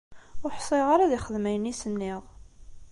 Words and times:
Ur 0.43 0.51
ḥṣiɣ 0.57 0.87
ara 0.93 1.03
ad 1.05 1.11
ixdem 1.17 1.45
ayen 1.49 1.71
i 1.71 1.73
s-nniɣ 1.79 2.21